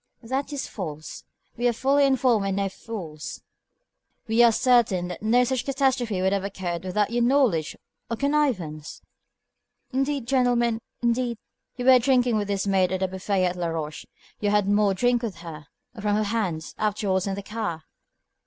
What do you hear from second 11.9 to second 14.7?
drinking with this maid at the buffet at Laroche. You had